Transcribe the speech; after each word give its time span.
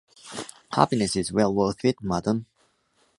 Happiness 0.71 1.15
is 1.15 1.31
well 1.31 1.53
worth 1.53 1.85
it, 1.85 2.01
Madam. 2.01 2.47